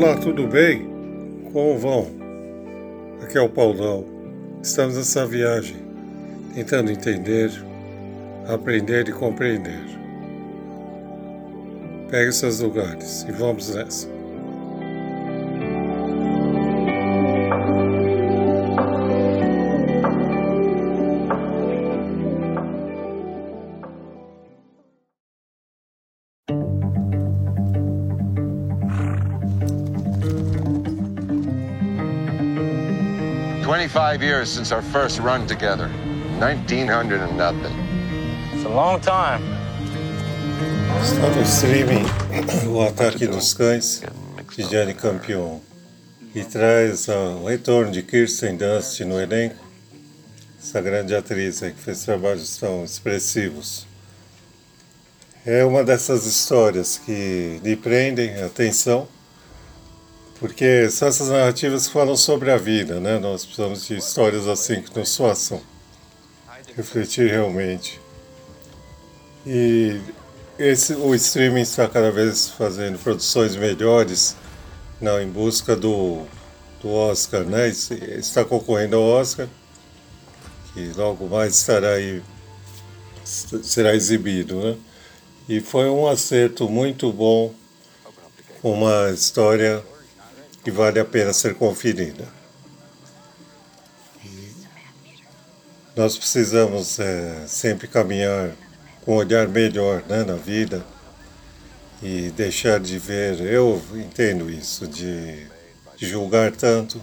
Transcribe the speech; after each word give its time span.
Olá, 0.00 0.16
tudo 0.16 0.46
bem? 0.46 0.86
Como 1.52 1.78
vão? 1.78 2.06
Aqui 3.22 3.36
é 3.36 3.40
o 3.40 3.48
Paulão. 3.48 4.04
Estamos 4.62 4.96
nessa 4.96 5.26
viagem, 5.26 5.76
tentando 6.54 6.92
entender, 6.92 7.50
aprender 8.46 9.08
e 9.08 9.12
compreender. 9.12 9.82
Pegue 12.10 12.32
seus 12.32 12.60
lugares 12.60 13.26
e 13.28 13.32
vamos 13.32 13.74
nessa. 13.74 14.17
25 33.68 34.22
years 34.22 34.50
since 34.50 34.72
our 34.72 34.80
first 34.80 35.20
run 35.20 35.46
together. 35.46 35.88
1900 36.38 37.20
and 37.20 37.36
nothing. 37.36 37.76
It's 38.54 38.64
a 38.64 38.68
long 38.70 38.98
time. 38.98 39.42
Está 41.02 41.28
no 41.36 41.42
streaming 41.42 42.06
O 42.66 42.80
Ataque 42.80 43.26
dos 43.26 43.52
Cães, 43.52 44.02
de 44.56 44.62
Gianni 44.62 44.94
Campion, 44.94 45.60
e 46.34 46.42
traz 46.44 47.08
o 47.08 47.44
retorno 47.44 47.92
de 47.92 48.02
Kirsten 48.02 48.56
Dunst 48.56 49.00
no 49.00 49.20
elenco, 49.20 49.62
essa 50.58 50.80
grande 50.80 51.14
atriz 51.14 51.60
que 51.60 51.72
fez 51.72 52.02
trabalhos 52.06 52.56
tão 52.56 52.82
expressivos. 52.82 53.86
É 55.44 55.62
uma 55.62 55.84
dessas 55.84 56.24
histórias 56.24 56.96
que 56.96 57.60
lhe 57.62 57.76
prendem 57.76 58.34
a 58.40 58.46
atenção 58.46 59.06
porque 60.40 60.88
são 60.90 61.08
essas 61.08 61.28
narrativas 61.28 61.86
que 61.86 61.92
falam 61.92 62.16
sobre 62.16 62.50
a 62.50 62.56
vida, 62.56 63.00
né? 63.00 63.18
Nós 63.18 63.44
precisamos 63.44 63.86
de 63.86 63.96
histórias 63.96 64.46
assim 64.46 64.82
que 64.82 64.96
nos 64.96 65.16
façam 65.16 65.60
refletir 66.76 67.28
realmente. 67.30 68.00
E 69.44 70.00
esse, 70.58 70.94
o 70.94 71.14
streaming 71.14 71.62
está 71.62 71.88
cada 71.88 72.12
vez 72.12 72.50
fazendo 72.50 72.98
produções 72.98 73.56
melhores 73.56 74.36
não, 75.00 75.20
em 75.20 75.28
busca 75.28 75.74
do, 75.74 76.24
do 76.80 76.88
Oscar, 76.88 77.42
né? 77.42 77.68
Está 77.68 78.44
concorrendo 78.44 78.96
ao 78.96 79.02
Oscar, 79.02 79.48
que 80.72 80.92
logo 80.96 81.26
mais 81.26 81.56
estará 81.56 81.94
aí, 81.94 82.22
será 83.24 83.94
exibido, 83.94 84.60
né? 84.60 84.76
E 85.48 85.60
foi 85.60 85.88
um 85.88 86.06
acerto 86.06 86.68
muito 86.68 87.12
bom, 87.12 87.52
uma 88.62 89.10
história 89.10 89.82
que 90.68 90.70
vale 90.70 91.00
a 91.00 91.04
pena 91.04 91.32
ser 91.32 91.54
conferida. 91.54 92.26
nós 95.96 96.16
precisamos 96.16 97.00
é, 97.00 97.44
sempre 97.48 97.88
caminhar 97.88 98.52
com 99.04 99.14
um 99.14 99.16
olhar 99.16 99.48
melhor 99.48 100.04
né, 100.08 100.22
na 100.22 100.34
vida 100.34 100.84
e 102.00 102.30
deixar 102.36 102.78
de 102.78 102.98
ver, 102.98 103.40
eu 103.40 103.82
entendo 103.94 104.48
isso, 104.48 104.86
de, 104.86 105.44
de 105.96 106.06
julgar 106.06 106.52
tanto, 106.52 107.00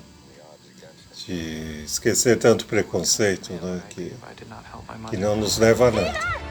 de 1.26 1.84
esquecer 1.84 2.38
tanto 2.38 2.66
preconceito 2.68 3.52
né, 3.52 3.82
que, 3.90 4.14
que 5.10 5.18
não 5.18 5.36
nos 5.36 5.58
leva 5.58 5.88
a 5.88 5.92
nada. 5.92 6.46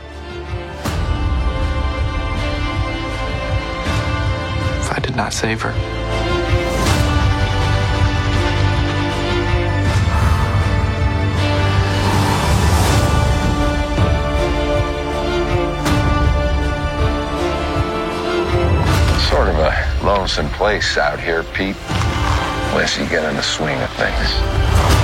Not 5.17 5.33
save 5.33 5.63
her. 5.63 6.04
Lonesome 20.25 20.49
place 20.53 20.97
out 20.97 21.21
here, 21.21 21.43
Pete. 21.53 21.77
Unless 22.71 22.97
you 22.97 23.07
get 23.11 23.29
in 23.29 23.37
the 23.37 23.43
swing 23.43 23.79
of 23.83 23.91
things. 23.91 25.04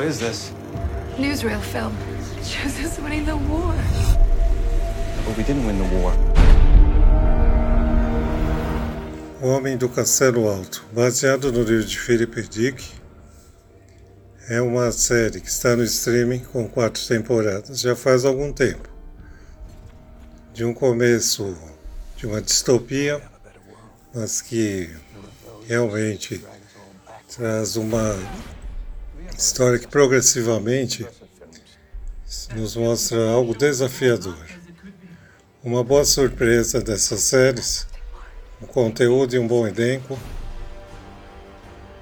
What 0.00 0.08
is 0.08 0.18
this? 0.18 0.50
Newsreel 1.18 1.60
film. 1.60 1.94
It 2.38 2.46
shows 2.46 2.80
us 2.82 2.98
winning 3.00 3.26
the 3.26 3.36
war. 3.36 3.74
But 5.26 5.36
we 5.36 5.42
didn't 5.42 5.66
win 5.66 5.76
the 5.76 5.84
war. 5.94 6.14
O 9.42 9.48
Homem 9.48 9.76
do 9.76 9.90
Castelo 9.90 10.48
Alto, 10.48 10.82
baseado 10.90 11.52
no 11.52 11.62
livro 11.62 11.84
de 11.84 11.98
Philip 11.98 12.48
Dick, 12.48 12.82
é 14.48 14.62
uma 14.62 14.90
série 14.90 15.38
que 15.38 15.50
está 15.50 15.76
no 15.76 15.84
streaming 15.84 16.44
com 16.44 16.66
quatro 16.66 17.06
temporadas, 17.06 17.80
já 17.80 17.94
faz 17.94 18.24
algum 18.24 18.54
tempo. 18.54 18.88
De 20.54 20.64
um 20.64 20.72
começo 20.72 21.54
de 22.16 22.26
uma 22.26 22.40
distopia, 22.40 23.20
mas 24.14 24.40
que 24.40 24.88
realmente 25.68 26.42
traz 27.28 27.76
uma 27.76 28.16
História 29.40 29.78
que 29.78 29.86
progressivamente 29.86 31.08
nos 32.54 32.76
mostra 32.76 33.30
algo 33.30 33.56
desafiador. 33.56 34.36
Uma 35.64 35.82
boa 35.82 36.04
surpresa 36.04 36.78
dessas 36.78 37.20
séries, 37.22 37.86
um 38.60 38.66
conteúdo 38.66 39.34
e 39.34 39.38
um 39.38 39.48
bom 39.48 39.66
elenco, 39.66 40.18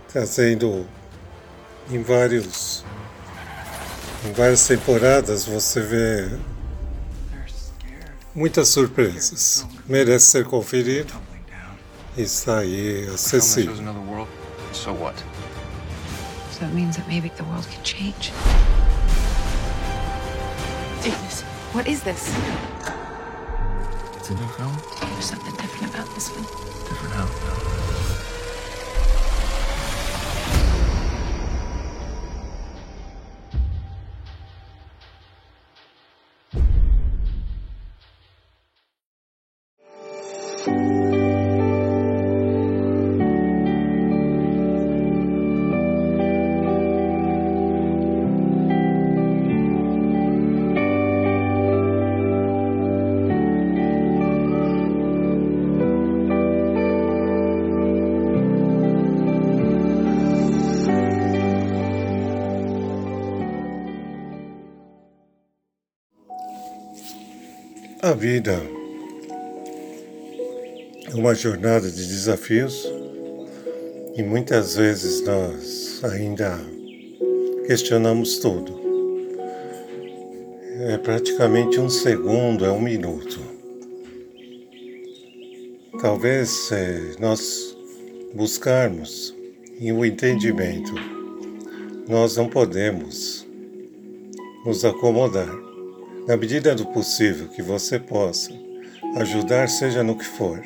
trazendo 0.09 0.85
em 1.93 2.03
vários 2.03 2.85
em 4.27 4.33
várias 4.33 4.67
temporadas 4.67 5.45
você 5.45 5.81
vê 5.81 6.29
muitas 8.35 8.67
surpresas. 8.67 9.65
Merece 9.87 10.27
ser 10.27 10.45
conferido 10.45 11.15
está 12.17 12.59
aí 12.59 13.09
acessível. 13.15 13.77
So 16.59 16.67
it 16.67 16.75
means 16.75 16.97
that 16.97 17.07
maybe 17.07 17.29
the 17.29 17.45
world 17.45 17.69
can 17.71 17.85
change. 17.85 18.33
Davis, 21.05 21.43
what 21.73 21.87
is 21.87 22.03
this? 22.03 22.35
It's 24.17 24.31
a 24.31 24.35
new 24.35 24.49
film. 24.49 24.77
There's 25.01 25.25
something 25.25 25.55
different 25.55 25.95
about 25.95 26.13
this 26.17 26.31
one. 26.31 26.43
Different 26.89 27.15
how? 27.15 27.98
A 68.09 68.15
vida 68.15 68.59
é 71.13 71.15
uma 71.15 71.35
jornada 71.35 71.91
de 71.91 72.07
desafios 72.07 72.91
e 74.17 74.23
muitas 74.23 74.77
vezes 74.77 75.23
nós 75.27 76.03
ainda 76.03 76.59
questionamos 77.67 78.39
tudo. 78.39 78.81
É 80.89 80.97
praticamente 80.97 81.79
um 81.79 81.91
segundo, 81.91 82.65
é 82.65 82.73
um 82.73 82.81
minuto. 82.81 83.41
Talvez 86.01 86.73
é, 86.73 87.15
nós 87.21 87.77
buscarmos 88.35 89.37
em 89.79 89.93
o 89.93 89.97
um 89.97 90.05
entendimento, 90.07 90.95
nós 92.09 92.39
não 92.39 92.49
podemos 92.49 93.47
nos 94.65 94.83
acomodar. 94.83 95.68
Na 96.29 96.37
medida 96.37 96.75
do 96.75 96.85
possível 96.85 97.49
que 97.49 97.63
você 97.63 97.99
possa 97.99 98.51
ajudar, 99.17 99.67
seja 99.67 100.03
no 100.03 100.15
que 100.15 100.27
for, 100.27 100.63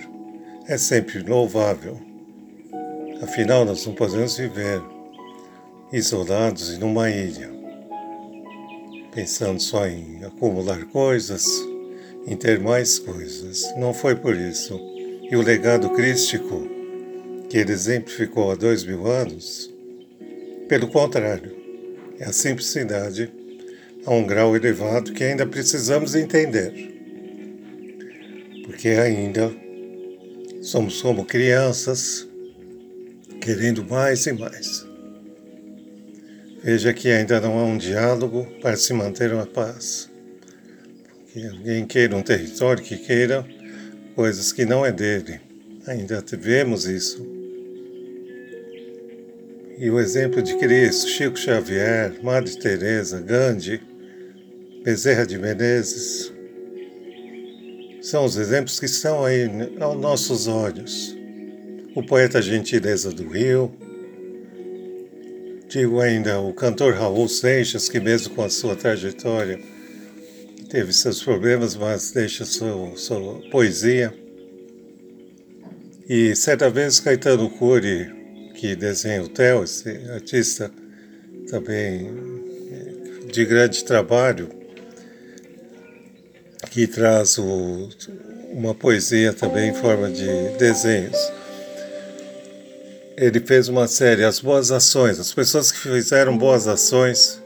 é 0.66 0.76
sempre 0.76 1.20
louvável. 1.20 2.00
Afinal, 3.22 3.64
nós 3.64 3.86
não 3.86 3.94
podemos 3.94 4.36
viver 4.36 4.82
isolados 5.92 6.76
em 6.76 6.82
uma 6.82 7.08
ilha, 7.08 7.48
pensando 9.14 9.62
só 9.62 9.86
em 9.86 10.24
acumular 10.24 10.84
coisas, 10.86 11.46
em 12.26 12.36
ter 12.36 12.58
mais 12.58 12.98
coisas. 12.98 13.72
Não 13.76 13.94
foi 13.94 14.16
por 14.16 14.34
isso. 14.34 14.80
E 15.30 15.36
o 15.36 15.42
legado 15.42 15.90
crístico 15.90 16.68
que 17.48 17.58
ele 17.58 17.70
exemplificou 17.70 18.50
há 18.50 18.56
dois 18.56 18.82
mil 18.82 19.06
anos, 19.06 19.72
pelo 20.68 20.88
contrário, 20.88 21.56
é 22.18 22.24
a 22.24 22.32
simplicidade 22.32 23.32
a 24.04 24.12
um 24.12 24.26
grau 24.26 24.56
elevado 24.56 25.12
que 25.12 25.22
ainda 25.22 25.46
precisamos 25.46 26.14
entender. 26.14 26.72
Porque 28.64 28.88
ainda 28.88 29.52
somos 30.62 31.00
como 31.02 31.24
crianças, 31.24 32.26
querendo 33.40 33.84
mais 33.84 34.26
e 34.26 34.32
mais. 34.32 34.86
Veja 36.62 36.92
que 36.92 37.10
ainda 37.10 37.40
não 37.40 37.58
há 37.58 37.64
um 37.64 37.76
diálogo 37.76 38.46
para 38.60 38.76
se 38.76 38.92
manter 38.92 39.32
uma 39.32 39.46
paz. 39.46 40.08
Que 41.32 41.46
alguém 41.46 41.84
queira 41.86 42.16
um 42.16 42.22
território 42.22 42.82
que 42.82 42.96
queira 42.96 43.44
coisas 44.14 44.52
que 44.52 44.64
não 44.64 44.86
é 44.86 44.92
dele. 44.92 45.40
Ainda 45.86 46.24
vemos 46.38 46.84
isso. 46.86 47.26
E 49.76 49.90
o 49.90 49.98
exemplo 49.98 50.40
de 50.40 50.56
Cristo, 50.58 51.08
Chico 51.08 51.36
Xavier, 51.36 52.22
Madre 52.22 52.56
Teresa, 52.56 53.20
Gandhi, 53.20 53.80
Bezerra 54.82 55.26
de 55.26 55.38
Menezes, 55.38 56.32
são 58.00 58.24
os 58.24 58.36
exemplos 58.36 58.80
que 58.80 58.86
estão 58.86 59.24
aí 59.24 59.48
aos 59.80 60.00
nossos 60.00 60.48
olhos. 60.48 61.16
O 61.94 62.02
poeta 62.02 62.42
Gentileza 62.42 63.12
do 63.12 63.28
Rio, 63.28 63.72
Digo 65.72 66.02
ainda 66.02 66.38
o 66.38 66.52
cantor 66.52 66.92
Raul 66.92 67.26
Seixas, 67.26 67.88
que 67.88 67.98
mesmo 67.98 68.34
com 68.34 68.44
a 68.44 68.50
sua 68.50 68.76
trajetória 68.76 69.58
teve 70.68 70.92
seus 70.92 71.22
problemas, 71.22 71.74
mas 71.74 72.10
deixa 72.10 72.44
sua, 72.44 72.94
sua 72.94 73.40
poesia. 73.50 74.12
E 76.06 76.36
certa 76.36 76.68
vez 76.68 77.00
Caetano 77.00 77.48
Cury, 77.48 78.52
que 78.54 78.76
desenha 78.76 79.22
o 79.22 79.30
Theo, 79.30 79.64
esse 79.64 79.88
artista 80.10 80.70
também 81.48 82.06
de 83.32 83.42
grande 83.46 83.82
trabalho, 83.82 84.50
que 86.72 86.86
traz 86.86 87.38
o, 87.38 87.88
uma 88.50 88.74
poesia 88.74 89.32
também 89.32 89.70
em 89.70 89.74
forma 89.74 90.10
de 90.10 90.26
desenhos 90.58 91.16
ele 93.16 93.38
fez 93.38 93.68
uma 93.68 93.86
série, 93.86 94.24
As 94.24 94.40
Boas 94.40 94.72
Ações, 94.72 95.20
as 95.20 95.32
pessoas 95.32 95.70
que 95.70 95.78
fizeram 95.78 96.36
boas 96.36 96.66
ações 96.66 97.40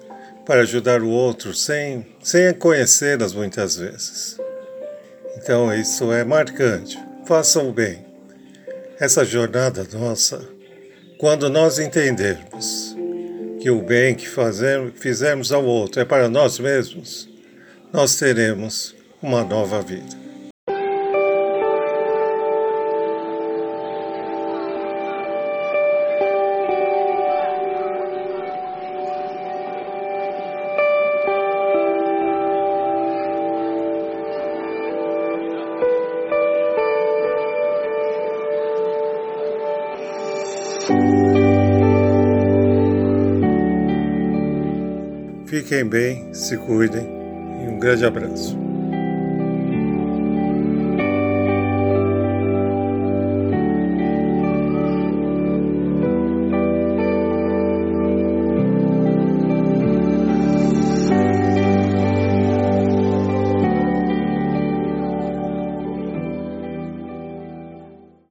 para 0.47 0.63
ajudar 0.63 1.03
o 1.03 1.09
outro 1.11 1.53
sem, 1.53 2.07
sem 2.23 2.53
conhecê-las 2.55 3.35
muitas 3.35 3.77
vezes. 3.77 4.39
Então 5.37 5.75
isso 5.75 6.11
é 6.13 6.25
marcante. 6.25 6.99
Façam 7.27 7.69
o 7.69 7.73
bem. 7.75 8.07
Essa 8.99 9.23
jornada 9.23 9.87
nossa, 9.93 10.41
quando 11.19 11.51
nós 11.51 11.79
entendermos 11.79 12.97
que 13.61 13.69
o 13.69 13.83
bem 13.83 14.15
que 14.15 14.27
fazemos, 14.27 14.93
fizermos 14.99 15.53
ao 15.53 15.65
outro 15.65 16.01
é 16.01 16.07
para 16.07 16.27
nós 16.27 16.59
mesmos, 16.59 17.29
nós 17.93 18.17
teremos 18.17 18.96
uma 19.23 19.43
nova 19.43 19.83
vida. 19.83 20.27
Fiquem 45.47 45.85
bem, 45.85 46.35
se 46.35 46.57
cuidem 46.57 47.09
e 47.65 47.69
um 47.69 47.79
grande 47.79 48.05
abraço. 48.05 48.66